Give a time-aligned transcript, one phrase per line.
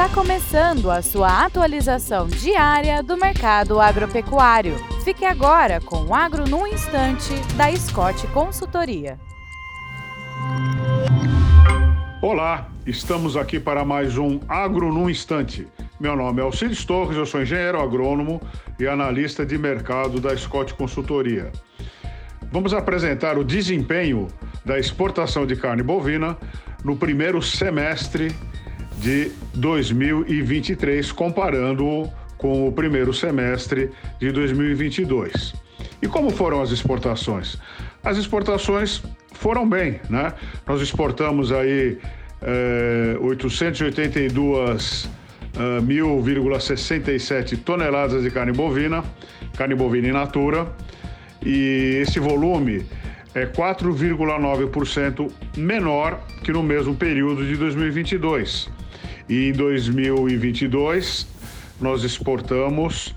[0.00, 4.74] Está começando a sua atualização diária do mercado agropecuário.
[5.04, 9.20] Fique agora com o Agro no Instante, da Scott Consultoria.
[12.22, 15.68] Olá, estamos aqui para mais um Agro no Instante.
[16.00, 18.40] Meu nome é Alcides Torres, eu sou engenheiro agrônomo
[18.78, 21.52] e analista de mercado da Scott Consultoria.
[22.50, 24.28] Vamos apresentar o desempenho
[24.64, 26.38] da exportação de carne bovina
[26.82, 28.34] no primeiro semestre
[29.00, 35.54] de 2023, comparando com o primeiro semestre de 2022.
[36.02, 37.58] E como foram as exportações?
[38.02, 39.02] As exportações
[39.32, 40.32] foram bem, né?
[40.66, 41.98] Nós exportamos aí
[42.42, 49.04] é, 882 uh, 1.067 toneladas de carne bovina,
[49.56, 50.72] carne bovina in natura,
[51.44, 52.86] e esse volume
[53.34, 58.79] é 4,9% menor que no mesmo período de 2022.
[59.30, 61.26] E em 2022
[61.80, 63.14] nós exportamos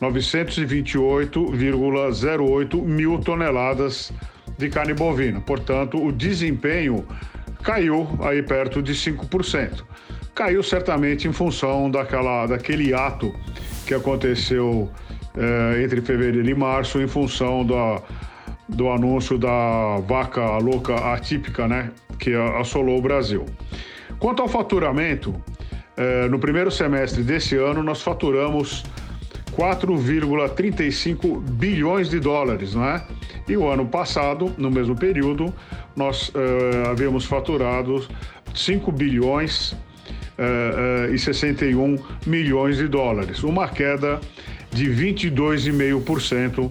[0.00, 4.12] 928,08 mil toneladas
[4.56, 5.40] de carne bovina.
[5.40, 7.04] Portanto, o desempenho
[7.60, 9.82] caiu aí perto de 5%.
[10.32, 13.34] Caiu certamente em função daquela, daquele ato
[13.84, 14.88] que aconteceu
[15.36, 18.00] eh, entre fevereiro e março, em função da,
[18.68, 23.44] do anúncio da vaca louca atípica, né, que assolou o Brasil.
[24.18, 25.32] Quanto ao faturamento,
[26.30, 28.84] no primeiro semestre desse ano nós faturamos
[29.58, 33.02] 4,35 bilhões de dólares, né?
[33.48, 35.52] E o ano passado, no mesmo período,
[35.96, 38.06] nós eh, havíamos faturado
[38.54, 39.74] 5 bilhões
[40.38, 44.20] eh, e 61 milhões de dólares, uma queda
[44.70, 46.70] de 22,5%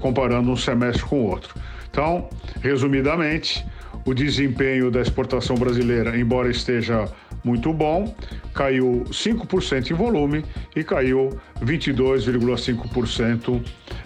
[0.00, 1.54] comparando um semestre com o outro.
[1.88, 2.28] Então,
[2.60, 3.64] resumidamente,
[4.04, 7.08] o desempenho da exportação brasileira, embora esteja
[7.44, 8.14] muito bom,
[8.54, 10.44] caiu 5% em volume
[10.76, 13.60] e caiu 22,5%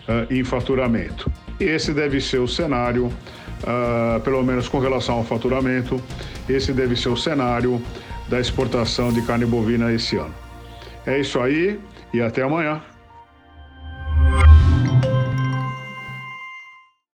[0.09, 1.31] eh, em faturamento.
[1.61, 6.01] Esse deve ser o cenário, uh, pelo menos com relação ao faturamento,
[6.48, 7.83] esse deve ser o cenário
[8.29, 10.35] da exportação de carne bovina esse ano.
[11.07, 11.80] É isso aí
[12.13, 12.83] e até amanhã.